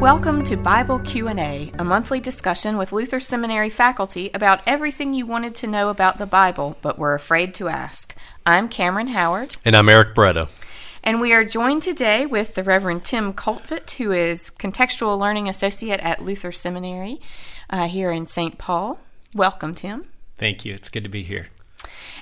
Welcome 0.00 0.42
to 0.44 0.56
Bible 0.56 0.98
Q&A, 1.00 1.70
a 1.78 1.84
monthly 1.84 2.20
discussion 2.20 2.78
with 2.78 2.90
Luther 2.90 3.20
Seminary 3.20 3.68
faculty 3.68 4.30
about 4.32 4.62
everything 4.66 5.12
you 5.12 5.26
wanted 5.26 5.54
to 5.56 5.66
know 5.66 5.90
about 5.90 6.16
the 6.16 6.24
Bible 6.24 6.78
but 6.80 6.98
were 6.98 7.12
afraid 7.12 7.52
to 7.56 7.68
ask. 7.68 8.14
I'm 8.46 8.70
Cameron 8.70 9.08
Howard. 9.08 9.58
And 9.62 9.76
I'm 9.76 9.90
Eric 9.90 10.14
Barreto. 10.14 10.48
And 11.04 11.20
we 11.20 11.34
are 11.34 11.44
joined 11.44 11.82
today 11.82 12.24
with 12.24 12.54
the 12.54 12.64
Reverend 12.64 13.04
Tim 13.04 13.34
Coltvet, 13.34 13.90
who 13.90 14.10
is 14.10 14.44
Contextual 14.44 15.18
Learning 15.18 15.50
Associate 15.50 16.00
at 16.00 16.24
Luther 16.24 16.50
Seminary 16.50 17.20
uh, 17.68 17.86
here 17.86 18.10
in 18.10 18.26
St. 18.26 18.56
Paul. 18.56 18.98
Welcome, 19.34 19.74
Tim. 19.74 20.06
Thank 20.38 20.64
you. 20.64 20.72
It's 20.72 20.88
good 20.88 21.04
to 21.04 21.10
be 21.10 21.24
here. 21.24 21.48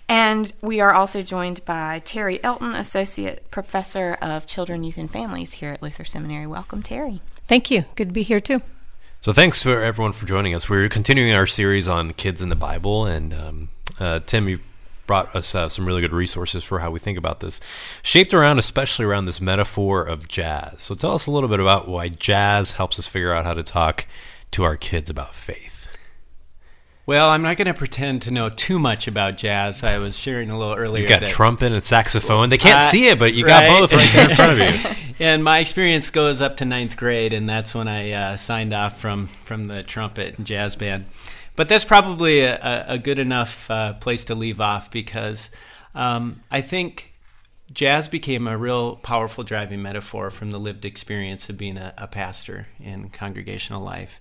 And 0.08 0.52
we 0.60 0.80
are 0.80 0.92
also 0.92 1.22
joined 1.22 1.64
by 1.64 2.02
Terri 2.04 2.40
Elton, 2.42 2.74
Associate 2.74 3.48
Professor 3.52 4.18
of 4.20 4.46
Children, 4.46 4.82
Youth, 4.82 4.98
and 4.98 5.08
Families 5.08 5.52
here 5.54 5.70
at 5.70 5.80
Luther 5.80 6.04
Seminary. 6.04 6.48
Welcome, 6.48 6.82
Terri. 6.82 7.20
Thank 7.48 7.70
you. 7.70 7.84
Good 7.96 8.08
to 8.08 8.12
be 8.12 8.22
here 8.22 8.40
too. 8.40 8.60
So 9.22 9.32
thanks 9.32 9.62
for 9.62 9.82
everyone 9.82 10.12
for 10.12 10.26
joining 10.26 10.54
us. 10.54 10.68
We're 10.68 10.88
continuing 10.88 11.32
our 11.32 11.46
series 11.46 11.88
on 11.88 12.12
kids 12.12 12.40
in 12.40 12.50
the 12.50 12.54
Bible, 12.54 13.04
and 13.04 13.34
um, 13.34 13.68
uh, 13.98 14.20
Tim, 14.24 14.48
you 14.48 14.60
brought 15.08 15.34
us 15.34 15.54
uh, 15.54 15.68
some 15.68 15.86
really 15.86 16.02
good 16.02 16.12
resources 16.12 16.62
for 16.62 16.78
how 16.78 16.90
we 16.90 17.00
think 17.00 17.18
about 17.18 17.40
this, 17.40 17.60
shaped 18.02 18.32
around 18.32 18.58
especially 18.58 19.06
around 19.06 19.24
this 19.24 19.40
metaphor 19.40 20.04
of 20.04 20.28
jazz. 20.28 20.82
So 20.82 20.94
tell 20.94 21.14
us 21.14 21.26
a 21.26 21.32
little 21.32 21.48
bit 21.48 21.58
about 21.58 21.88
why 21.88 22.08
jazz 22.10 22.72
helps 22.72 22.98
us 22.98 23.08
figure 23.08 23.32
out 23.32 23.44
how 23.44 23.54
to 23.54 23.64
talk 23.64 24.06
to 24.52 24.62
our 24.62 24.76
kids 24.76 25.10
about 25.10 25.34
faith. 25.34 25.67
Well, 27.08 27.30
I'm 27.30 27.40
not 27.40 27.56
going 27.56 27.68
to 27.68 27.72
pretend 27.72 28.20
to 28.22 28.30
know 28.30 28.50
too 28.50 28.78
much 28.78 29.08
about 29.08 29.38
jazz. 29.38 29.82
I 29.82 29.96
was 29.96 30.14
sharing 30.14 30.50
a 30.50 30.58
little 30.58 30.74
earlier. 30.74 31.04
You 31.04 31.08
got 31.08 31.20
that, 31.20 31.30
trumpet 31.30 31.72
and 31.72 31.82
saxophone. 31.82 32.50
They 32.50 32.58
can't 32.58 32.80
uh, 32.80 32.90
see 32.90 33.08
it, 33.08 33.18
but 33.18 33.32
you 33.32 33.46
right? 33.46 33.66
got 33.66 33.80
both 33.80 33.92
right 33.94 34.10
there 34.12 34.28
in 34.28 34.36
front 34.36 34.52
of 34.52 34.58
you. 34.58 35.14
and 35.18 35.42
my 35.42 35.60
experience 35.60 36.10
goes 36.10 36.42
up 36.42 36.58
to 36.58 36.66
ninth 36.66 36.98
grade, 36.98 37.32
and 37.32 37.48
that's 37.48 37.74
when 37.74 37.88
I 37.88 38.12
uh, 38.12 38.36
signed 38.36 38.74
off 38.74 39.00
from 39.00 39.28
from 39.28 39.68
the 39.68 39.82
trumpet 39.82 40.36
and 40.36 40.46
jazz 40.46 40.76
band. 40.76 41.06
But 41.56 41.70
that's 41.70 41.86
probably 41.86 42.40
a, 42.40 42.84
a 42.86 42.98
good 42.98 43.18
enough 43.18 43.70
uh, 43.70 43.94
place 43.94 44.26
to 44.26 44.34
leave 44.34 44.60
off 44.60 44.90
because 44.90 45.48
um, 45.94 46.42
I 46.50 46.60
think 46.60 47.14
jazz 47.72 48.06
became 48.06 48.46
a 48.46 48.58
real 48.58 48.96
powerful 48.96 49.44
driving 49.44 49.80
metaphor 49.80 50.28
from 50.28 50.50
the 50.50 50.58
lived 50.58 50.84
experience 50.84 51.48
of 51.48 51.56
being 51.56 51.78
a, 51.78 51.94
a 51.96 52.06
pastor 52.06 52.66
in 52.78 53.08
congregational 53.08 53.82
life. 53.82 54.20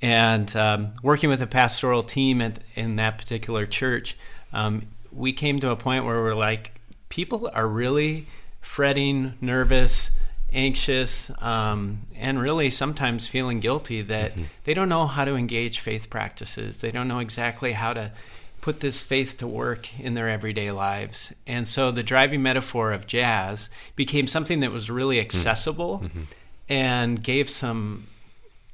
And 0.00 0.54
um, 0.56 0.92
working 1.02 1.28
with 1.28 1.42
a 1.42 1.46
pastoral 1.46 2.02
team 2.02 2.40
at, 2.40 2.60
in 2.74 2.96
that 2.96 3.18
particular 3.18 3.66
church, 3.66 4.16
um, 4.52 4.86
we 5.12 5.32
came 5.32 5.58
to 5.60 5.70
a 5.70 5.76
point 5.76 6.04
where 6.04 6.22
we're 6.22 6.34
like, 6.34 6.72
people 7.08 7.50
are 7.52 7.66
really 7.66 8.26
fretting, 8.60 9.34
nervous, 9.40 10.10
anxious, 10.52 11.30
um, 11.38 12.06
and 12.16 12.40
really 12.40 12.70
sometimes 12.70 13.26
feeling 13.26 13.60
guilty 13.60 14.02
that 14.02 14.32
mm-hmm. 14.32 14.44
they 14.64 14.74
don't 14.74 14.88
know 14.88 15.06
how 15.06 15.24
to 15.24 15.34
engage 15.34 15.80
faith 15.80 16.08
practices. 16.08 16.80
They 16.80 16.90
don't 16.90 17.08
know 17.08 17.18
exactly 17.18 17.72
how 17.72 17.92
to 17.92 18.12
put 18.60 18.80
this 18.80 19.00
faith 19.00 19.38
to 19.38 19.46
work 19.46 19.98
in 19.98 20.14
their 20.14 20.28
everyday 20.28 20.70
lives. 20.70 21.32
And 21.46 21.66
so 21.66 21.90
the 21.90 22.02
driving 22.02 22.42
metaphor 22.42 22.92
of 22.92 23.06
jazz 23.06 23.68
became 23.96 24.26
something 24.26 24.60
that 24.60 24.72
was 24.72 24.90
really 24.90 25.20
accessible 25.20 26.00
mm-hmm. 26.00 26.22
and 26.68 27.22
gave 27.22 27.48
some 27.48 28.06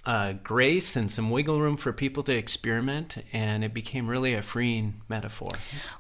uh, 0.07 0.35
grace 0.43 0.97
and 0.97 1.11
some 1.11 1.31
wiggle 1.31 1.61
room 1.61 1.77
for 1.77 1.93
people 1.93 2.23
to 2.25 2.37
experiment, 2.37 3.19
and 3.33 3.65
it 3.65 3.73
became 3.73 4.07
really 4.07 4.35
a 4.35 4.43
freeing 4.43 5.01
metaphor. 5.09 5.51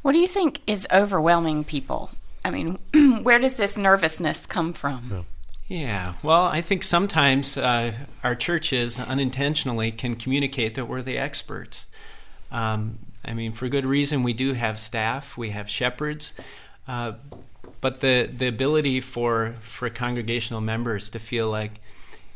What 0.02 0.12
do 0.12 0.19
you 0.19 0.28
think 0.28 0.61
is 0.66 0.86
overwhelming 0.92 1.64
people? 1.64 2.11
I 2.44 2.50
mean, 2.50 2.78
where 3.22 3.38
does 3.38 3.55
this 3.55 3.77
nervousness 3.77 4.46
come 4.46 4.72
from? 4.72 5.08
Yeah. 5.11 5.22
Yeah, 5.66 6.14
well, 6.22 6.42
I 6.42 6.61
think 6.61 6.83
sometimes 6.83 7.56
uh, 7.56 7.92
our 8.22 8.34
churches 8.34 8.98
unintentionally 8.98 9.92
can 9.92 10.12
communicate 10.12 10.74
that 10.74 10.86
we're 10.86 11.00
the 11.00 11.17
experts. 11.17 11.86
Um, 12.52 12.98
I 13.24 13.33
mean, 13.33 13.52
for 13.52 13.68
good 13.68 13.86
reason, 13.86 14.23
we 14.23 14.34
do 14.34 14.52
have 14.52 14.79
staff, 14.79 15.39
we 15.39 15.50
have 15.50 15.70
shepherds, 15.70 16.34
uh, 16.86 17.12
but 17.80 18.00
the, 18.00 18.29
the 18.30 18.46
ability 18.46 19.00
for, 19.00 19.55
for 19.62 19.89
congregational 19.89 20.61
members 20.61 21.08
to 21.11 21.18
feel 21.18 21.48
like 21.48 21.80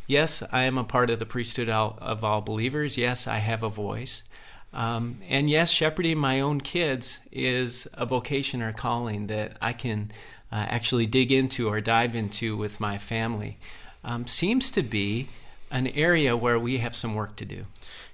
yes, 0.09 0.43
I 0.51 0.63
am 0.63 0.77
a 0.77 0.83
part 0.83 1.11
of 1.11 1.21
the 1.21 1.27
priesthood 1.27 1.69
of 1.69 2.25
all 2.25 2.41
believers. 2.41 2.97
Yes, 2.97 3.29
I 3.29 3.39
have 3.39 3.63
a 3.63 3.69
voice. 3.69 4.25
Um, 4.73 5.21
and 5.29 5.49
yes, 5.49 5.71
shepherding 5.71 6.19
my 6.19 6.41
own 6.41 6.61
kids 6.61 7.21
is 7.31 7.87
a 7.95 8.05
vocation 8.05 8.61
or 8.61 8.73
calling 8.73 9.29
that 9.29 9.57
I 9.63 9.73
can 9.73 10.11
uh, 10.51 10.57
actually 10.57 11.07
dig 11.07 11.31
into 11.31 11.69
or 11.69 11.81
dive 11.81 12.17
into 12.17 12.57
with 12.57 12.81
my 12.81 12.99
family. 12.99 13.59
Um, 14.03 14.27
seems 14.27 14.71
to 14.73 14.83
be 14.83 15.29
an 15.71 15.87
area 15.89 16.37
where 16.37 16.59
we 16.59 16.79
have 16.79 16.97
some 16.97 17.15
work 17.15 17.37
to 17.37 17.45
do. 17.45 17.67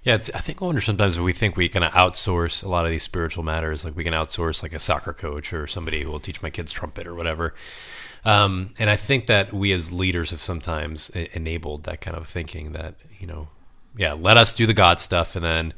Yeah, 0.03 0.15
I 0.15 0.19
think 0.19 0.61
I 0.61 0.67
wonder 0.67 0.81
sometimes 0.81 1.19
we 1.19 1.33
think 1.33 1.57
we 1.57 1.69
can 1.69 1.83
outsource 1.83 2.65
a 2.65 2.69
lot 2.69 2.85
of 2.85 2.91
these 2.91 3.03
spiritual 3.03 3.43
matters, 3.43 3.85
like 3.85 3.97
we 3.97 4.05
can 4.05 4.13
outsource 4.13 4.63
like 4.63 4.75
a 4.75 4.79
soccer 4.79 5.13
coach 5.13 5.53
or 5.53 5.67
somebody 5.67 6.03
who 6.03 6.11
will 6.11 6.21
teach 6.21 6.43
my 6.43 6.51
kids 6.51 6.73
trumpet 6.73 7.07
or 7.07 7.15
whatever. 7.15 7.55
Um, 8.25 8.73
and 8.79 8.89
I 8.89 8.97
think 8.97 9.27
that 9.27 9.53
we 9.53 9.73
as 9.73 9.93
leaders 9.93 10.31
have 10.31 10.41
sometimes 10.41 11.11
enabled 11.11 11.85
that 11.85 12.01
kind 12.01 12.17
of 12.17 12.29
thinking 12.29 12.73
that, 12.73 12.95
you 13.19 13.27
know, 13.27 13.49
yeah, 13.97 14.15
let 14.15 14.37
us 14.37 14.55
do 14.55 14.67
the 14.67 14.75
God 14.75 14.99
stuff 14.99 15.37
and 15.37 15.45
then, 15.45 15.75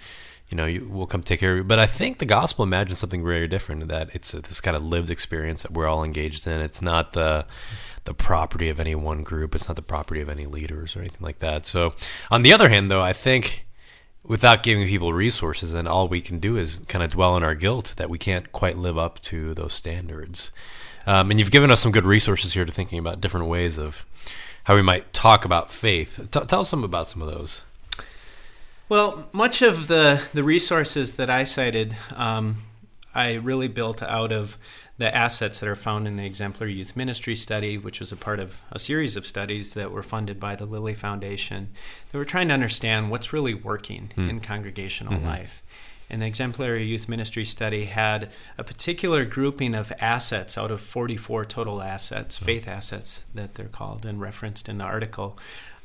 you 0.48 0.56
know, 0.56 0.64
you, 0.64 0.88
we'll 0.88 1.06
come 1.06 1.22
take 1.22 1.40
care 1.40 1.52
of 1.52 1.58
you. 1.58 1.64
But 1.64 1.80
I 1.80 1.86
think 1.86 2.18
the 2.18 2.24
gospel 2.24 2.62
imagines 2.62 3.00
something 3.00 3.24
very 3.24 3.48
different 3.48 3.88
that 3.88 4.14
it's 4.14 4.32
a, 4.32 4.40
this 4.40 4.60
kind 4.60 4.76
of 4.76 4.84
lived 4.84 5.10
experience 5.10 5.62
that 5.62 5.72
we're 5.72 5.88
all 5.88 6.04
engaged 6.04 6.46
in. 6.46 6.60
It's 6.60 6.80
not 6.80 7.12
the, 7.12 7.46
the 8.04 8.14
property 8.14 8.68
of 8.68 8.78
any 8.78 8.94
one 8.94 9.24
group. 9.24 9.54
It's 9.54 9.68
not 9.68 9.74
the 9.74 9.82
property 9.82 10.20
of 10.20 10.28
any 10.28 10.46
leaders 10.46 10.94
or 10.94 11.00
anything 11.00 11.22
like 11.22 11.40
that. 11.40 11.66
So, 11.66 11.94
on 12.30 12.42
the 12.42 12.52
other 12.52 12.68
hand, 12.68 12.90
though, 12.90 13.02
I 13.02 13.12
think 13.12 13.66
without 14.24 14.62
giving 14.62 14.86
people 14.86 15.12
resources, 15.12 15.72
then 15.72 15.86
all 15.86 16.08
we 16.08 16.20
can 16.20 16.38
do 16.38 16.56
is 16.56 16.80
kind 16.88 17.04
of 17.04 17.10
dwell 17.10 17.36
in 17.36 17.42
our 17.42 17.54
guilt 17.54 17.94
that 17.96 18.10
we 18.10 18.18
can't 18.18 18.52
quite 18.52 18.78
live 18.78 18.96
up 18.96 19.20
to 19.22 19.54
those 19.54 19.72
standards. 19.72 20.52
Um, 21.06 21.30
and 21.30 21.38
you've 21.38 21.50
given 21.50 21.70
us 21.70 21.80
some 21.80 21.92
good 21.92 22.04
resources 22.04 22.54
here 22.54 22.64
to 22.64 22.72
thinking 22.72 22.98
about 22.98 23.20
different 23.20 23.46
ways 23.46 23.78
of 23.78 24.04
how 24.64 24.74
we 24.74 24.82
might 24.82 25.12
talk 25.12 25.44
about 25.44 25.70
faith. 25.70 26.16
T- 26.30 26.40
tell 26.40 26.60
us 26.60 26.68
some 26.68 26.82
about 26.82 27.08
some 27.08 27.22
of 27.22 27.32
those. 27.32 27.62
Well, 28.88 29.28
much 29.32 29.62
of 29.62 29.88
the, 29.88 30.22
the 30.34 30.42
resources 30.42 31.14
that 31.14 31.30
I 31.30 31.44
cited, 31.44 31.96
um, 32.14 32.56
I 33.14 33.34
really 33.34 33.68
built 33.68 34.02
out 34.02 34.32
of 34.32 34.58
the 34.98 35.14
assets 35.14 35.60
that 35.60 35.68
are 35.68 35.76
found 35.76 36.08
in 36.08 36.16
the 36.16 36.24
Exemplary 36.24 36.72
Youth 36.72 36.96
Ministry 36.96 37.36
Study, 37.36 37.76
which 37.76 38.00
was 38.00 38.12
a 38.12 38.16
part 38.16 38.40
of 38.40 38.56
a 38.72 38.78
series 38.78 39.16
of 39.16 39.26
studies 39.26 39.74
that 39.74 39.90
were 39.90 40.02
funded 40.02 40.40
by 40.40 40.56
the 40.56 40.64
Lilly 40.64 40.94
Foundation. 40.94 41.68
They 42.10 42.18
were 42.18 42.24
trying 42.24 42.48
to 42.48 42.54
understand 42.54 43.10
what's 43.10 43.32
really 43.32 43.54
working 43.54 44.10
mm. 44.16 44.30
in 44.30 44.40
congregational 44.40 45.14
mm-hmm. 45.14 45.26
life 45.26 45.62
and 46.08 46.22
the 46.22 46.26
exemplary 46.26 46.84
youth 46.84 47.08
ministry 47.08 47.44
study 47.44 47.86
had 47.86 48.30
a 48.58 48.64
particular 48.64 49.24
grouping 49.24 49.74
of 49.74 49.92
assets 49.98 50.56
out 50.56 50.70
of 50.70 50.80
44 50.80 51.44
total 51.46 51.82
assets, 51.82 52.36
faith 52.36 52.68
assets 52.68 53.24
that 53.34 53.54
they're 53.54 53.66
called 53.66 54.06
and 54.06 54.20
referenced 54.20 54.68
in 54.68 54.78
the 54.78 54.84
article, 54.84 55.38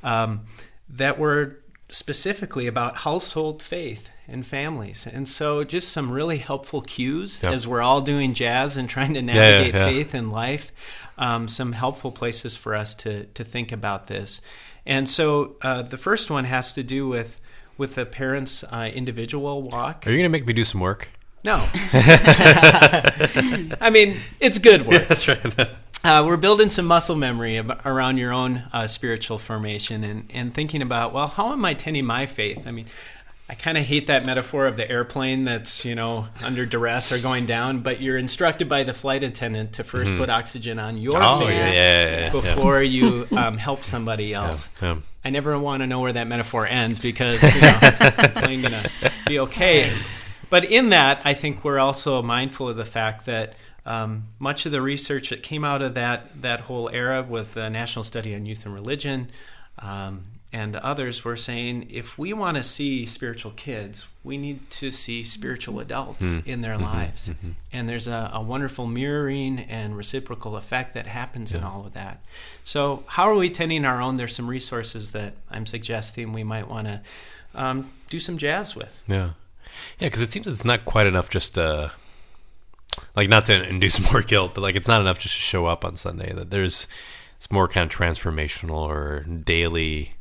um, 0.03 0.45
that 0.89 1.17
were 1.17 1.57
specifically 1.89 2.67
about 2.67 2.97
household 2.97 3.61
faith 3.61 4.09
and 4.27 4.47
families. 4.47 5.05
And 5.05 5.27
so, 5.27 5.63
just 5.63 5.89
some 5.89 6.11
really 6.11 6.37
helpful 6.37 6.81
cues 6.81 7.41
yep. 7.43 7.53
as 7.53 7.67
we're 7.67 7.81
all 7.81 8.01
doing 8.01 8.33
jazz 8.33 8.77
and 8.77 8.89
trying 8.89 9.13
to 9.15 9.21
navigate 9.21 9.73
yeah, 9.73 9.81
yeah, 9.81 9.85
faith 9.85 10.15
in 10.15 10.31
life, 10.31 10.71
um, 11.17 11.47
some 11.47 11.73
helpful 11.73 12.11
places 12.11 12.55
for 12.55 12.73
us 12.73 12.95
to, 12.95 13.25
to 13.25 13.43
think 13.43 13.71
about 13.71 14.07
this. 14.07 14.41
And 14.85 15.09
so, 15.09 15.57
uh, 15.61 15.81
the 15.81 15.97
first 15.97 16.31
one 16.31 16.45
has 16.45 16.73
to 16.73 16.83
do 16.83 17.07
with 17.07 17.41
with 17.81 17.95
the 17.95 18.05
parents' 18.05 18.63
uh, 18.65 18.91
individual 18.93 19.63
walk. 19.63 20.05
Are 20.05 20.11
you 20.11 20.17
going 20.17 20.25
to 20.25 20.29
make 20.29 20.45
me 20.45 20.53
do 20.53 20.63
some 20.63 20.79
work? 20.79 21.09
No. 21.43 21.55
I 23.81 23.89
mean, 23.91 24.19
it's 24.39 24.59
good 24.59 24.85
work. 24.85 25.01
Yeah, 25.01 25.05
that's 25.09 25.27
right. 25.27 25.69
Uh, 26.03 26.23
we're 26.23 26.37
building 26.37 26.69
some 26.69 26.85
muscle 26.85 27.15
memory 27.15 27.57
around 27.57 28.17
your 28.17 28.33
own 28.33 28.65
uh, 28.71 28.85
spiritual 28.85 29.39
formation 29.39 30.03
and, 30.03 30.29
and 30.31 30.53
thinking 30.53 30.83
about, 30.83 31.11
well, 31.11 31.25
how 31.25 31.53
am 31.53 31.65
I 31.65 31.73
tending 31.73 32.05
my 32.05 32.27
faith? 32.27 32.67
I 32.67 32.71
mean, 32.71 32.85
I 33.51 33.53
kind 33.53 33.77
of 33.77 33.83
hate 33.83 34.07
that 34.07 34.25
metaphor 34.25 34.65
of 34.65 34.77
the 34.77 34.89
airplane 34.89 35.43
that's, 35.43 35.83
you 35.83 35.93
know, 35.93 36.25
under 36.41 36.65
duress 36.65 37.11
or 37.11 37.19
going 37.19 37.45
down, 37.45 37.81
but 37.81 38.01
you're 38.01 38.17
instructed 38.17 38.69
by 38.69 38.83
the 38.83 38.93
flight 38.93 39.25
attendant 39.25 39.73
to 39.73 39.83
1st 39.83 40.05
mm-hmm. 40.05 40.17
put 40.19 40.29
oxygen 40.29 40.79
on 40.79 40.95
your 40.95 41.17
oh, 41.21 41.41
face 41.41 41.49
yeah, 41.49 41.73
yeah, 41.73 42.19
yeah, 42.19 42.29
before 42.29 42.81
you 42.81 43.27
um, 43.35 43.57
help 43.57 43.83
somebody 43.83 44.33
else. 44.33 44.69
I 45.25 45.31
never 45.31 45.59
want 45.59 45.81
to 45.81 45.87
know 45.87 45.99
where 45.99 46.13
that 46.13 46.27
metaphor 46.27 46.65
ends 46.65 46.97
because 46.97 47.43
you 47.43 47.59
know, 47.59 47.77
the 47.81 48.31
plane 48.33 48.61
going 48.61 48.71
to 48.71 48.89
be 49.27 49.39
okay. 49.39 49.97
But 50.49 50.65
in 50.65 50.89
that, 50.89 51.21
I 51.23 51.33
think 51.33 51.63
we're 51.63 51.79
also 51.79 52.21
mindful 52.21 52.67
of 52.67 52.75
the 52.75 52.83
fact 52.83 53.25
that 53.25 53.55
um, 53.85 54.27
much 54.37 54.65
of 54.65 54.73
the 54.73 54.81
research 54.81 55.29
that 55.29 55.43
came 55.43 55.63
out 55.63 55.81
of 55.81 55.93
that 55.93 56.41
that 56.41 56.59
whole 56.59 56.89
era 56.89 57.23
with 57.23 57.53
the 57.53 57.69
National 57.69 58.03
Study 58.03 58.35
on 58.35 58.45
Youth 58.45 58.65
and 58.65 58.73
Religion, 58.73 59.31
um, 59.79 60.25
and 60.53 60.75
others 60.75 61.23
were 61.23 61.37
saying 61.37 61.87
if 61.89 62.17
we 62.17 62.33
want 62.33 62.57
to 62.57 62.63
see 62.63 63.05
spiritual 63.05 63.51
kids, 63.51 64.05
we 64.23 64.37
need 64.37 64.69
to 64.69 64.91
see 64.91 65.23
spiritual 65.23 65.79
adults 65.79 66.21
Mm. 66.23 66.45
in 66.45 66.61
their 66.61 66.73
Mm-hmm. 66.75 66.83
lives. 66.83 67.29
Mm-hmm. 67.29 67.51
And 67.71 67.87
there's 67.87 68.07
a, 68.07 68.31
a 68.33 68.41
wonderful 68.41 68.85
mirroring 68.85 69.59
and 69.59 69.95
reciprocal 69.95 70.57
effect 70.57 70.93
that 70.95 71.07
happens 71.07 71.53
in 71.53 71.63
all 71.63 71.85
of 71.85 71.93
that. 71.93 72.21
So, 72.63 73.03
how 73.07 73.29
are 73.29 73.35
we 73.35 73.49
tending 73.49 73.85
our 73.85 74.01
own? 74.01 74.17
There's 74.17 74.35
some 74.35 74.47
resources 74.47 75.11
that 75.11 75.33
I'm 75.49 75.65
suggesting 75.65 76.33
we 76.33 76.43
might 76.43 76.67
want 76.67 76.87
to 76.87 77.01
um, 77.55 77.89
do 78.09 78.19
some 78.19 78.37
jazz 78.37 78.75
with. 78.75 79.01
Yeah, 79.07 79.31
yeah, 79.99 80.07
because 80.07 80.21
it 80.21 80.31
seems 80.31 80.47
it's 80.49 80.65
not 80.65 80.83
quite 80.85 81.07
enough 81.07 81.29
just 81.29 81.53
to, 81.55 81.91
like, 83.15 83.29
not 83.29 83.45
to 83.45 83.67
induce 83.67 83.99
more 84.11 84.21
guilt, 84.21 84.51
but 84.53 84.61
like 84.61 84.75
it's 84.75 84.87
not 84.87 84.99
enough 85.01 85.17
just 85.19 85.35
to 85.35 85.41
show 85.41 85.65
up 85.65 85.85
on 85.85 85.95
Sunday. 85.95 86.33
That 86.33 86.51
there's 86.51 86.87
it's 87.37 87.49
more 87.51 87.67
kind 87.69 87.89
of 87.91 87.97
transformational 87.97 88.81
or 88.87 89.21
daily. 89.23 90.11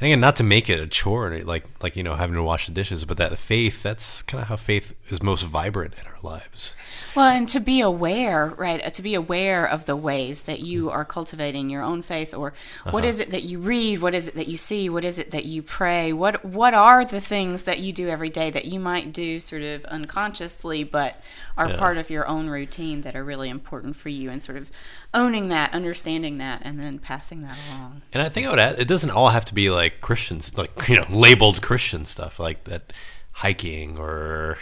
And 0.00 0.06
again, 0.08 0.20
not 0.20 0.34
to 0.36 0.42
make 0.44 0.68
it 0.68 0.80
a 0.80 0.86
chore, 0.86 1.38
like 1.44 1.64
like 1.82 1.94
you 1.96 2.02
know 2.02 2.16
having 2.16 2.34
to 2.34 2.42
wash 2.42 2.66
the 2.66 2.72
dishes, 2.72 3.04
but 3.04 3.16
that 3.18 3.38
faith 3.38 3.82
that's 3.82 4.22
kind 4.22 4.42
of 4.42 4.48
how 4.48 4.56
faith 4.56 4.94
is 5.08 5.22
most 5.22 5.42
vibrant 5.44 5.94
in 6.00 6.06
our 6.06 6.18
lives. 6.22 6.74
Well, 7.14 7.26
and 7.26 7.48
to 7.50 7.60
be 7.60 7.80
aware, 7.80 8.46
right? 8.56 8.84
uh, 8.84 8.90
To 8.90 9.02
be 9.02 9.14
aware 9.14 9.64
of 9.66 9.84
the 9.84 9.94
ways 9.96 10.42
that 10.42 10.60
you 10.60 10.90
are 10.90 11.04
cultivating 11.04 11.70
your 11.70 11.82
own 11.82 12.02
faith, 12.02 12.34
or 12.34 12.52
what 12.90 13.04
Uh-huh. 13.04 13.08
is 13.10 13.18
it 13.20 13.30
that 13.30 13.44
you 13.44 13.58
read? 13.60 14.00
What 14.00 14.14
is 14.14 14.26
it 14.28 14.34
that 14.34 14.48
you 14.48 14.56
see? 14.56 14.88
What 14.88 15.04
is 15.04 15.18
it 15.18 15.30
that 15.30 15.44
you 15.44 15.62
pray? 15.62 16.12
What 16.12 16.44
What 16.44 16.74
are 16.74 17.04
the 17.04 17.20
things 17.20 17.62
that 17.64 17.78
you 17.78 17.92
do 17.92 18.08
every 18.08 18.30
day 18.30 18.50
that 18.50 18.64
you 18.64 18.80
might 18.80 19.12
do 19.12 19.38
sort 19.40 19.62
of 19.62 19.84
unconsciously, 19.84 20.84
but 20.84 21.20
are 21.56 21.68
Yeah. 21.68 21.76
part 21.76 21.96
of 21.98 22.10
your 22.10 22.26
own 22.26 22.48
routine 22.48 23.02
that 23.02 23.14
are 23.14 23.24
really 23.24 23.50
important 23.50 23.94
for 23.96 24.08
you, 24.08 24.30
and 24.30 24.42
sort 24.42 24.58
of 24.58 24.70
owning 25.14 25.48
that, 25.48 25.72
understanding 25.74 26.38
that, 26.38 26.62
and 26.64 26.78
then 26.78 26.98
passing 26.98 27.42
that 27.42 27.56
along. 27.68 28.02
And 28.12 28.22
I 28.22 28.28
think 28.28 28.46
I 28.46 28.50
would 28.50 28.58
add, 28.58 28.78
it 28.78 28.88
doesn't 28.88 29.10
all 29.10 29.30
have 29.30 29.44
to 29.46 29.54
be 29.54 29.70
like 29.70 30.00
Christians, 30.00 30.56
like 30.56 30.70
you 30.88 30.96
know, 30.96 31.06
labeled 31.10 31.62
Christian 31.62 32.04
stuff 32.04 32.38
like 32.38 32.64
that, 32.64 32.92
hiking 33.32 33.98
or 33.98 34.58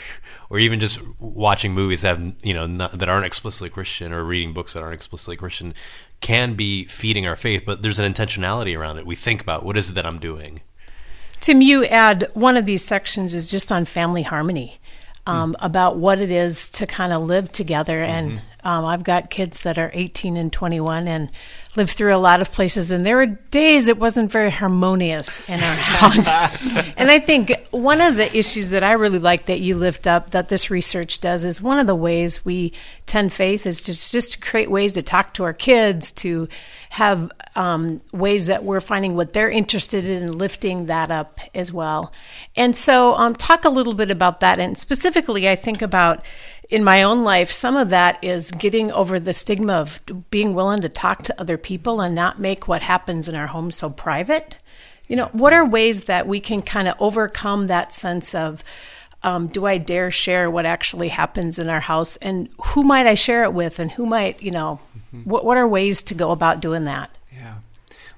or 0.49 0.58
even 0.58 0.79
just 0.81 1.00
watching 1.19 1.75
movies 1.75 2.02
that 2.02 2.19
have 2.19 2.32
you 2.43 2.55
know 2.55 2.67
not, 2.67 2.99
that 2.99 3.08
aren't 3.08 3.26
explicitly 3.26 3.70
Christian 3.70 4.12
or 4.12 4.25
reading 4.25 4.52
books 4.52 4.75
that 4.75 4.82
aren't 4.82 4.94
explicitly 4.94 5.37
Christian 5.37 5.75
can 6.20 6.55
be 6.55 6.85
feeding 6.85 7.26
our 7.26 7.37
faith. 7.37 7.62
But 7.64 7.82
there's 7.82 7.99
an 7.99 8.12
intentionality 8.12 8.76
around 8.79 8.99
it. 8.99 9.06
We 9.06 9.17
think 9.17 9.41
about 9.41 9.64
what 9.64 9.76
is 9.76 9.91
it 9.91 9.94
that 9.94 10.06
I'm 10.06 10.19
doing. 10.19 10.61
Tim, 11.41 11.62
you 11.62 11.87
add 11.87 12.29
one 12.35 12.58
of 12.58 12.67
these 12.67 12.85
sections 12.85 13.32
is 13.32 13.50
just 13.50 13.73
on 13.73 13.87
family 13.87 14.23
harmony, 14.23 14.79
um, 15.26 15.56
about 15.61 15.97
what 15.97 16.19
it 16.19 16.31
is 16.31 16.69
to 16.70 16.87
kind 16.87 17.12
of 17.12 17.23
live 17.23 17.50
together. 17.50 18.02
And 18.02 18.43
um, 18.65 18.85
I've 18.85 19.05
got 19.05 19.31
kids 19.31 19.62
that 19.62 19.79
are 19.79 19.91
18 19.95 20.37
and 20.37 20.53
21 20.53 21.09
and 21.09 21.31
live 21.77 21.91
through 21.91 22.15
a 22.15 22.19
lot 22.19 22.41
of 22.41 22.51
places. 22.51 22.91
And 22.91 23.07
there 23.07 23.17
were 23.17 23.27
days 23.27 23.89
it 23.89 23.99
wasn't 23.99 24.31
very 24.31 24.51
harmonious 24.51 25.41
in 25.49 25.61
our 25.61 25.75
house. 25.77 26.27
and 26.97 27.11
I 27.11 27.21
think 27.21 27.53
one 27.71 28.01
of 28.01 28.17
the 28.17 28.37
issues 28.37 28.71
that 28.71 28.83
I 28.83 28.93
really 28.93 29.21
like 29.21 29.47
that 29.47 29.61
you 29.61 29.77
lift 29.77 30.07
up 30.07 30.31
that 30.31 30.49
this 30.49 30.71
research 30.71 31.21
does 31.21 31.45
is 31.45 31.62
one 31.62 31.79
of 31.79 31.87
the 31.87 31.95
ways 31.95 32.45
we 32.45 32.73
tend 33.07 33.33
faith 33.33 33.67
is 33.67 33.83
to 33.85 33.93
just 33.93 34.33
to 34.33 34.39
create 34.41 34.71
ways 34.71 34.93
to 34.95 35.03
talk 35.03 35.33
to 35.35 35.45
our 35.45 35.53
kids, 35.53 36.11
to 36.12 36.49
have 36.91 37.31
um, 37.55 38.01
ways 38.12 38.47
that 38.47 38.65
we're 38.65 38.81
finding 38.81 39.15
what 39.15 39.33
they're 39.33 39.51
interested 39.51 40.05
in 40.05 40.37
lifting 40.37 40.87
that 40.87 41.11
up 41.11 41.39
as 41.55 41.73
well. 41.73 42.12
And 42.57 42.77
so, 42.77 43.15
um, 43.15 43.35
talk 43.35 43.65
a 43.65 43.71
little 43.71 43.95
bit 43.95 44.11
about 44.11 44.41
that. 44.41 44.59
And 44.59 44.77
specifically, 44.77 45.49
I 45.49 45.55
think 45.55 45.83
about 45.83 46.25
in 46.71 46.85
my 46.85 47.03
own 47.03 47.25
life, 47.25 47.51
some 47.51 47.77
of 47.77 47.91
that 47.91 48.23
is 48.23 48.51
getting 48.53 48.93
over 48.93 49.19
the 49.19 49.35
stigma 49.35 49.75
of 49.75 50.01
being 50.31 50.55
willing 50.55 50.81
to 50.83 50.89
talk 50.89 51.23
to 51.25 51.41
other 51.41 51.59
people 51.59 52.01
and 52.01 52.15
not 52.15 52.39
make 52.39 52.69
what 52.69 52.83
happens 52.83 53.29
in 53.29 53.35
our 53.35 53.49
home 53.49 53.71
so 53.71 53.91
private. 53.91 54.57
You 55.09 55.17
know, 55.17 55.27
what 55.33 55.53
are 55.53 55.67
ways 55.67 56.05
that 56.05 56.29
we 56.29 56.39
can 56.39 56.63
kind 56.63 56.87
of 56.87 56.95
overcome 57.01 57.67
that 57.67 57.93
sense 57.93 58.35
of, 58.35 58.63
um, 59.25 59.49
do 59.49 59.67
I 59.67 59.79
dare 59.79 60.13
share 60.13 60.49
what 60.49 60.65
actually 60.65 61.09
happens 61.09 61.59
in 61.59 61.69
our 61.69 61.81
house, 61.81 62.17
and 62.17 62.49
who 62.67 62.85
might 62.85 63.07
I 63.07 63.15
share 63.15 63.43
it 63.43 63.53
with, 63.53 63.81
and 63.81 63.91
who 63.91 64.07
might, 64.07 64.41
you 64.41 64.53
know, 64.53 64.81
what 65.25 65.45
what 65.45 65.59
are 65.59 65.67
ways 65.67 66.03
to 66.05 66.15
go 66.15 66.31
about 66.31 66.61
doing 66.61 66.85
that? 66.85 67.11
Yeah. 67.35 67.57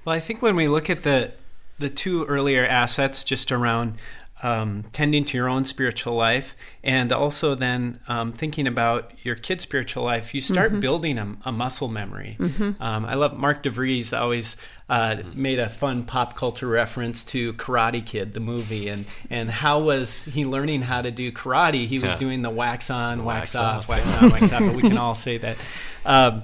Well, 0.05 0.15
I 0.15 0.19
think 0.19 0.41
when 0.41 0.55
we 0.55 0.67
look 0.67 0.89
at 0.89 1.03
the 1.03 1.31
the 1.79 1.89
two 1.89 2.23
earlier 2.25 2.65
assets, 2.65 3.23
just 3.23 3.51
around 3.51 3.97
um, 4.43 4.83
tending 4.91 5.25
to 5.25 5.37
your 5.37 5.47
own 5.49 5.65
spiritual 5.65 6.13
life, 6.15 6.55
and 6.83 7.11
also 7.11 7.55
then 7.55 7.99
um, 8.07 8.31
thinking 8.33 8.67
about 8.67 9.11
your 9.23 9.35
kid's 9.35 9.63
spiritual 9.63 10.03
life, 10.03 10.35
you 10.35 10.41
start 10.41 10.79
building 10.79 11.17
a, 11.17 11.35
a 11.45 11.51
muscle 11.51 11.87
memory. 11.87 12.37
Um, 12.39 13.05
I 13.05 13.15
love 13.15 13.35
Mark 13.37 13.63
DeVries 13.63 14.15
always 14.19 14.57
uh, 14.89 15.17
made 15.33 15.59
a 15.59 15.69
fun 15.69 16.03
pop 16.03 16.35
culture 16.35 16.67
reference 16.67 17.23
to 17.25 17.53
Karate 17.53 18.05
Kid, 18.05 18.33
the 18.33 18.41
movie, 18.41 18.89
and 18.89 19.05
and 19.29 19.49
how 19.49 19.79
was 19.79 20.25
he 20.25 20.45
learning 20.45 20.81
how 20.83 21.01
to 21.01 21.09
do 21.09 21.31
karate? 21.31 21.87
He 21.87 21.97
was 21.99 22.11
Yeah. 22.11 22.17
doing 22.17 22.41
the 22.41 22.49
wax 22.49 22.89
on, 22.89 23.23
wax, 23.23 23.53
wax 23.53 23.55
off, 23.55 23.77
off. 23.83 23.89
wax 23.89 24.11
on, 24.21 24.29
wax 24.29 24.51
off. 24.51 24.59
But 24.59 24.75
we 24.75 24.81
can 24.81 24.97
all 25.05 25.15
say 25.15 25.37
that. 25.37 25.57
Um, 26.05 26.43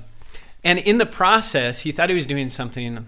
and 0.63 0.79
in 0.79 0.97
the 0.97 1.05
process, 1.05 1.79
he 1.79 1.91
thought 1.91 2.09
he 2.09 2.15
was 2.15 2.27
doing 2.27 2.47
something 2.49 3.07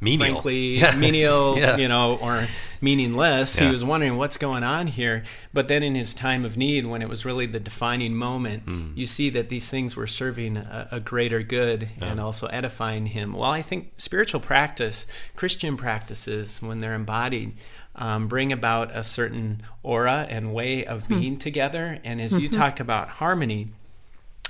Menial. 0.00 0.32
frankly 0.34 0.78
Yeah. 0.78 0.94
menial, 0.96 1.56
Yeah. 1.58 1.76
you 1.76 1.88
know, 1.88 2.16
or 2.16 2.46
meaningless. 2.80 3.56
Yeah. 3.58 3.66
He 3.66 3.72
was 3.72 3.82
wondering 3.82 4.16
what's 4.16 4.36
going 4.36 4.62
on 4.62 4.86
here. 4.88 5.24
But 5.52 5.68
then 5.68 5.82
in 5.82 5.94
his 5.94 6.12
time 6.12 6.44
of 6.44 6.56
need, 6.56 6.84
when 6.86 7.00
it 7.00 7.08
was 7.08 7.24
really 7.24 7.46
the 7.46 7.60
defining 7.60 8.14
moment, 8.14 8.64
Hmm. 8.64 8.90
you 8.94 9.06
see 9.06 9.30
that 9.30 9.48
these 9.48 9.68
things 9.70 9.96
were 9.96 10.06
serving 10.06 10.56
a, 10.58 10.88
a 10.92 11.00
greater 11.00 11.42
good 11.42 11.88
and 12.00 12.20
also 12.20 12.46
edifying 12.48 13.06
him. 13.06 13.32
Well, 13.32 13.50
I 13.50 13.62
think 13.62 13.92
spiritual 13.96 14.40
practice, 14.40 15.06
Christian 15.36 15.76
practices, 15.76 16.60
when 16.60 16.80
they're 16.80 16.94
embodied, 16.94 17.54
um, 17.96 18.26
bring 18.28 18.52
about 18.52 18.94
a 18.94 19.02
certain 19.04 19.62
aura 19.82 20.26
and 20.28 20.52
way 20.52 20.84
of 20.84 21.06
being 21.08 21.38
together. 21.38 21.98
And 22.04 22.20
as 22.20 22.36
you 22.38 22.48
talk 22.48 22.80
about 22.80 23.08
harmony, 23.08 23.68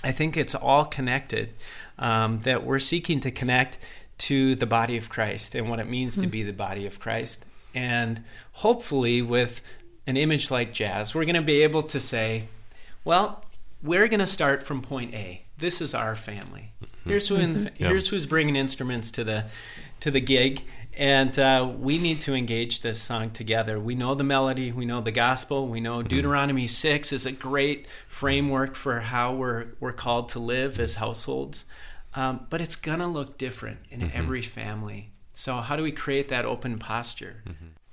I 0.03 0.11
think 0.13 0.37
it's 0.37 0.55
all 0.55 0.85
connected. 0.87 1.51
Um, 1.97 2.41
that 2.41 2.65
we're 2.65 2.81
seeking 2.81 3.21
to 3.21 3.31
connect 3.31 3.79
to 4.19 4.55
the 4.55 4.67
body 4.67 4.97
of 4.97 5.09
Christ 5.09 5.55
and 5.55 5.69
what 5.69 5.81
it 5.81 5.89
means 5.89 6.15
to 6.17 6.25
hmm. 6.25 6.31
be 6.31 6.43
the 6.43 6.53
body 6.53 6.87
of 6.87 7.01
Christ. 7.01 7.45
And 7.75 8.23
hopefully, 8.53 9.21
with 9.23 9.61
an 10.07 10.17
image 10.17 10.51
like 10.51 10.73
jazz, 10.73 11.15
we're 11.15 11.25
going 11.25 11.35
to 11.35 11.43
be 11.43 11.63
able 11.63 11.83
to 11.85 12.01
say, 12.01 12.49
well, 13.05 13.45
we're 13.83 14.09
going 14.09 14.21
to 14.21 14.27
start 14.27 14.63
from 14.63 14.81
point 14.81 15.15
A. 15.15 15.43
This 15.59 15.81
is 15.81 15.95
our 15.95 16.17
family. 16.17 16.73
Mm-hmm. 16.83 17.09
Here's 17.11 17.29
who 17.29 17.37
in 17.37 17.53
the, 17.53 17.61
Yeah. 17.61 17.67
Mm-hmm. 17.67 17.85
here's 17.85 18.09
who's 18.09 18.27
bringing 18.27 18.57
instruments 18.57 19.11
to 19.13 19.25
the 19.25 19.47
to 20.01 20.11
the 20.11 20.21
gig, 20.21 20.63
and 20.97 21.39
uh, 21.39 21.71
we 21.79 21.99
need 21.99 22.21
to 22.23 22.35
engage 22.35 22.81
this 22.81 23.01
song 23.01 23.31
together. 23.31 23.79
We 23.81 23.95
know 23.95 24.15
the 24.15 24.25
melody, 24.25 24.73
we 24.73 24.85
know 24.85 25.01
the 25.01 25.13
gospel, 25.13 25.67
we 25.69 25.81
know 25.81 25.99
mm-hmm. 25.99 26.09
Deuteronomy 26.09 26.67
six 26.67 27.13
is 27.13 27.27
a 27.27 27.33
great 27.33 27.87
framework 28.09 28.75
for 28.75 29.01
how 29.01 29.35
we're 29.35 29.67
we're 29.81 29.93
called 29.93 30.29
to 30.31 30.39
live 30.39 30.81
as 30.81 30.97
households, 30.97 31.65
um, 32.15 32.47
but 32.51 32.61
it's 32.61 32.77
gonna 32.77 33.09
look 33.09 33.39
different 33.39 33.79
in 33.91 34.01
every 34.15 34.43
family. 34.43 35.11
So 35.33 35.57
how 35.57 35.77
do 35.77 35.83
we 35.83 35.93
create 35.93 36.29
that 36.29 36.45
open 36.45 36.79
posture? 36.79 37.43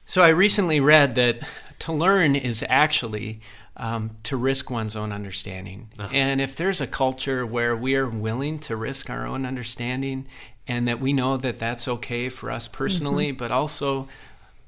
So 0.06 0.22
I 0.22 0.30
recently 0.30 0.80
read 0.80 1.16
that 1.16 1.40
to 1.80 1.94
learn 1.94 2.36
is 2.36 2.64
actually 2.70 3.40
um, 3.78 4.12
to 4.24 4.36
risk 4.38 4.70
one's 4.70 4.96
own 4.96 5.12
understanding. 5.12 5.90
And 6.12 6.42
if 6.42 6.56
there's 6.56 6.82
a 6.82 6.88
culture 6.88 7.46
where 7.46 7.76
we 7.76 7.96
are 7.96 8.08
willing 8.10 8.60
to 8.60 8.76
risk 8.76 9.10
our 9.10 9.26
own 9.26 9.46
understanding, 9.46 10.28
and 10.68 10.88
that 10.88 11.00
we 11.02 11.14
know 11.14 11.38
that 11.38 11.58
that's 11.60 11.88
okay 11.88 12.30
for 12.30 12.52
us 12.52 12.68
personally, 12.68 13.32
but 13.32 13.52
also 13.52 14.08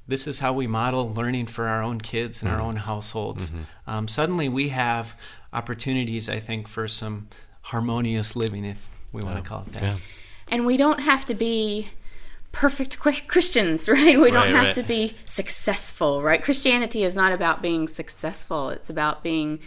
this 0.08 0.28
is 0.28 0.40
how 0.40 0.52
we 0.52 0.66
model 0.68 1.14
learning 1.14 1.46
for 1.48 1.68
our 1.68 1.84
own 1.84 2.02
kids 2.02 2.42
and 2.42 2.50
our 2.52 2.60
own 2.60 2.76
households. 2.78 3.52
Um, 3.88 4.08
suddenly, 4.08 4.50
we 4.50 4.70
have 4.70 5.16
opportunities, 5.54 6.28
I 6.28 6.40
think, 6.40 6.68
for 6.68 6.88
some 6.88 7.28
harmonious 7.62 8.36
living, 8.36 8.66
if 8.66 8.90
we 9.14 9.22
want 9.22 9.42
to 9.42 9.48
call 9.48 9.62
it 9.62 9.74
that. 9.74 9.82
Yeah. 9.84 9.98
And 10.50 10.66
we 10.66 10.76
don't 10.76 11.00
have 11.00 11.26
to 11.26 11.34
be 11.34 11.90
perfect 12.52 13.00
Christians, 13.00 13.88
right? 13.90 14.20
We 14.20 14.30
don't 14.32 14.44
Right, 14.44 14.56
have 14.56 14.66
right. 14.66 14.76
to 14.76 14.84
be 14.84 15.16
successful, 15.26 16.22
right? 16.22 16.44
Christianity 16.44 17.04
is 17.04 17.16
not 17.16 17.32
about 17.32 17.62
being 17.62 17.88
successful, 17.88 18.70
it's 18.70 18.90
about 18.90 19.24
being 19.24 19.60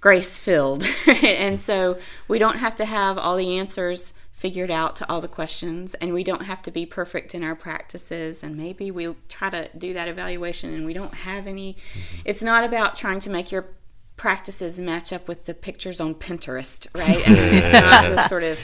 grace 0.00 0.36
filled. 0.38 0.84
Right? 1.06 1.24
And 1.24 1.60
so 1.60 1.98
we 2.28 2.38
don't 2.38 2.58
have 2.58 2.76
to 2.76 2.84
have 2.84 3.18
all 3.18 3.36
the 3.36 3.58
answers 3.58 4.14
figured 4.32 4.70
out 4.70 4.96
to 4.96 5.08
all 5.10 5.20
the 5.22 5.28
questions, 5.28 5.94
and 5.94 6.12
we 6.12 6.24
don't 6.24 6.42
have 6.42 6.60
to 6.62 6.70
be 6.70 6.84
perfect 6.84 7.34
in 7.34 7.42
our 7.42 7.54
practices. 7.54 8.42
And 8.42 8.56
maybe 8.56 8.90
we 8.90 9.14
try 9.28 9.48
to 9.48 9.70
do 9.78 9.94
that 9.94 10.08
evaluation 10.08 10.74
and 10.74 10.84
we 10.84 10.92
don't 10.92 11.14
have 11.14 11.46
any. 11.46 11.74
Mm-hmm. 11.74 12.22
It's 12.26 12.42
not 12.42 12.64
about 12.64 12.94
trying 12.94 13.20
to 13.20 13.30
make 13.30 13.50
your 13.52 13.66
practices 14.16 14.78
match 14.78 15.12
up 15.12 15.28
with 15.28 15.46
the 15.46 15.54
pictures 15.54 16.00
on 16.00 16.14
Pinterest, 16.14 16.86
right? 16.94 17.22
I 17.26 17.30
mean, 17.30 17.54
it's 17.54 17.72
not 17.72 18.04
this 18.04 18.28
sort 18.28 18.42
of 18.42 18.58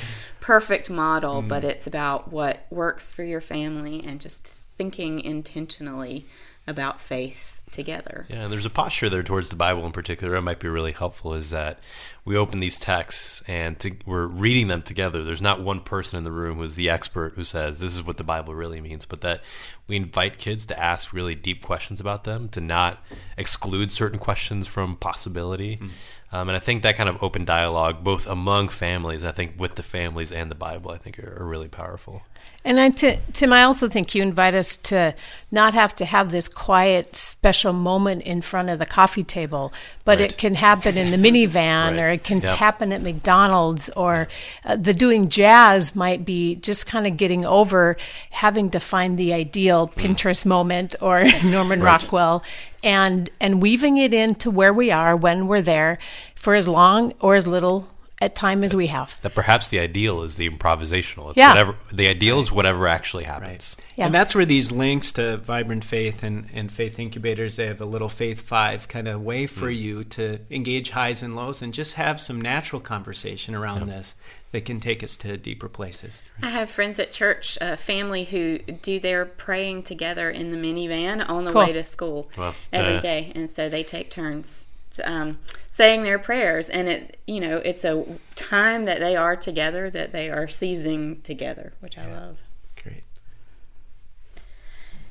perfect 0.50 0.90
model, 0.90 1.42
but 1.42 1.62
it's 1.62 1.86
about 1.86 2.32
what 2.32 2.66
works 2.70 3.12
for 3.12 3.22
your 3.22 3.40
family 3.40 4.02
and 4.04 4.20
just 4.20 4.48
thinking 4.48 5.20
intentionally 5.20 6.26
about 6.66 7.00
faith 7.00 7.62
together. 7.70 8.26
Yeah, 8.28 8.42
and 8.42 8.52
there's 8.52 8.66
a 8.66 8.70
posture 8.70 9.08
there 9.08 9.22
towards 9.22 9.50
the 9.50 9.54
Bible 9.54 9.86
in 9.86 9.92
particular 9.92 10.34
that 10.34 10.40
might 10.40 10.58
be 10.58 10.66
really 10.66 10.90
helpful 10.90 11.34
is 11.34 11.50
that 11.50 11.78
we 12.24 12.36
open 12.36 12.58
these 12.58 12.76
texts 12.76 13.44
and 13.46 13.78
to, 13.78 13.94
we're 14.06 14.26
reading 14.26 14.66
them 14.66 14.82
together. 14.82 15.22
There's 15.22 15.40
not 15.40 15.62
one 15.62 15.82
person 15.82 16.18
in 16.18 16.24
the 16.24 16.32
room 16.32 16.58
who's 16.58 16.74
the 16.74 16.90
expert 16.90 17.34
who 17.36 17.44
says 17.44 17.78
this 17.78 17.94
is 17.94 18.02
what 18.02 18.16
the 18.16 18.24
Bible 18.24 18.52
really 18.52 18.80
means, 18.80 19.04
but 19.04 19.20
that 19.20 19.42
we 19.86 19.94
invite 19.94 20.36
kids 20.36 20.66
to 20.66 20.76
ask 20.76 21.12
really 21.12 21.36
deep 21.36 21.62
questions 21.62 22.00
about 22.00 22.24
them, 22.24 22.48
to 22.48 22.60
not 22.60 23.04
exclude 23.38 23.92
certain 23.92 24.18
questions 24.18 24.66
from 24.66 24.96
possibility. 24.96 25.76
Mm. 25.76 25.90
Um, 26.32 26.48
and 26.48 26.56
I 26.56 26.60
think 26.60 26.82
that 26.84 26.96
kind 26.96 27.08
of 27.08 27.22
open 27.22 27.44
dialogue, 27.44 28.04
both 28.04 28.26
among 28.26 28.68
families, 28.68 29.24
I 29.24 29.32
think 29.32 29.54
with 29.58 29.74
the 29.74 29.82
families 29.82 30.30
and 30.30 30.50
the 30.50 30.54
Bible, 30.54 30.92
I 30.92 30.96
think 30.96 31.18
are, 31.18 31.42
are 31.42 31.46
really 31.46 31.68
powerful. 31.68 32.22
And 32.62 32.76
then, 32.76 32.92
Tim, 32.92 33.54
I 33.54 33.62
also 33.62 33.88
think 33.88 34.14
you 34.14 34.22
invite 34.22 34.52
us 34.52 34.76
to 34.76 35.14
not 35.50 35.72
have 35.72 35.94
to 35.94 36.04
have 36.04 36.30
this 36.30 36.46
quiet, 36.46 37.16
special 37.16 37.72
moment 37.72 38.22
in 38.22 38.42
front 38.42 38.68
of 38.68 38.78
the 38.78 38.84
coffee 38.84 39.24
table, 39.24 39.72
but 40.04 40.20
right. 40.20 40.30
it 40.30 40.36
can 40.36 40.56
happen 40.56 40.98
in 40.98 41.10
the 41.10 41.16
minivan, 41.16 41.54
right. 41.96 41.98
or 41.98 42.08
it 42.10 42.22
can 42.22 42.42
yep. 42.42 42.50
happen 42.50 42.92
at 42.92 43.00
McDonald's, 43.00 43.88
or 43.90 44.28
uh, 44.66 44.76
the 44.76 44.92
doing 44.92 45.30
jazz 45.30 45.96
might 45.96 46.26
be 46.26 46.56
just 46.56 46.86
kind 46.86 47.06
of 47.06 47.16
getting 47.16 47.46
over 47.46 47.96
having 48.28 48.70
to 48.70 48.78
find 48.78 49.18
the 49.18 49.32
ideal 49.32 49.88
mm. 49.88 49.94
Pinterest 49.94 50.44
moment 50.44 50.94
or 51.00 51.24
Norman 51.44 51.80
right. 51.80 52.02
Rockwell, 52.02 52.44
and 52.82 53.30
and 53.40 53.60
weaving 53.60 53.98
it 53.98 54.14
into 54.14 54.50
where 54.50 54.72
we 54.72 54.90
are 54.90 55.16
when 55.16 55.46
we're 55.46 55.62
there 55.62 55.98
for 56.34 56.54
as 56.54 56.66
long 56.66 57.12
or 57.20 57.34
as 57.34 57.46
little 57.46 57.88
at 58.20 58.34
time 58.34 58.62
as 58.62 58.74
we 58.76 58.88
have. 58.88 59.14
That 59.22 59.34
perhaps 59.34 59.68
the 59.68 59.78
ideal 59.78 60.22
is 60.22 60.36
the 60.36 60.48
improvisational. 60.48 61.30
It's 61.30 61.38
yeah. 61.38 61.48
whatever 61.48 61.76
the 61.90 62.06
ideal 62.08 62.36
right. 62.36 62.42
is 62.42 62.52
whatever 62.52 62.86
actually 62.86 63.24
happens. 63.24 63.76
Right. 63.78 63.86
Yeah. 63.96 64.06
And 64.06 64.14
that's 64.14 64.34
where 64.34 64.44
these 64.44 64.70
links 64.70 65.12
to 65.12 65.38
Vibrant 65.38 65.84
Faith 65.84 66.22
and, 66.22 66.46
and 66.52 66.70
Faith 66.70 66.98
Inkubators, 66.98 67.56
they 67.56 67.66
have 67.66 67.80
a 67.80 67.86
little 67.86 68.08
Faith 68.08 68.40
Five 68.40 68.88
kind 68.88 69.08
of 69.08 69.22
way 69.22 69.46
for 69.46 69.70
mm. 69.70 69.78
you 69.78 70.04
to 70.04 70.38
engage 70.50 70.90
highs 70.90 71.22
and 71.22 71.34
lows 71.34 71.62
and 71.62 71.72
just 71.72 71.94
have 71.94 72.20
some 72.20 72.40
natural 72.40 72.80
conversation 72.80 73.54
around 73.54 73.88
this 73.88 74.14
that 74.52 74.64
can 74.64 74.80
take 74.80 75.02
us 75.02 75.16
to 75.16 75.36
deeper 75.36 75.68
places. 75.68 76.22
I 76.42 76.50
have 76.50 76.68
friends 76.68 76.98
at 76.98 77.12
church, 77.12 77.56
a 77.60 77.76
family 77.76 78.24
who 78.24 78.58
do 78.58 78.98
their 78.98 79.24
praying 79.24 79.84
together 79.84 80.28
in 80.28 80.50
the 80.50 80.56
minivan 80.56 81.26
on 81.28 81.44
the 81.44 81.52
cool. 81.52 81.62
way 81.62 81.72
to 81.72 81.84
school 81.84 82.30
well, 82.36 82.54
every 82.72 82.96
uh, 82.96 83.00
day, 83.00 83.32
and 83.34 83.48
so 83.48 83.68
they 83.68 83.84
take 83.84 84.10
turns 84.10 84.66
um, 85.04 85.38
saying 85.68 86.02
their 86.02 86.18
prayers. 86.18 86.68
And 86.68 86.88
it 86.88 87.20
you 87.26 87.40
know 87.40 87.58
it's 87.58 87.84
a 87.84 88.04
time 88.34 88.86
that 88.86 88.98
they 89.00 89.14
are 89.16 89.36
together 89.36 89.88
that 89.90 90.12
they 90.12 90.28
are 90.30 90.48
seizing 90.48 91.20
together 91.22 91.74
which 91.80 91.96
i 91.96 92.10
love. 92.10 92.38
Great. 92.82 93.04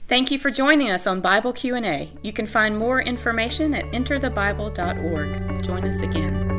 Thank 0.08 0.32
you 0.32 0.38
for 0.38 0.52
joining 0.52 0.90
us 0.92 1.08
on 1.08 1.22
bible 1.22 1.54
q&a 1.54 2.12
you 2.22 2.34
can 2.34 2.46
find 2.48 2.78
more 2.78 3.02
information 3.02 3.74
at 3.74 3.86
enterthebible.org 3.86 5.64
join 5.64 5.86
us 5.86 6.02
again 6.02 6.59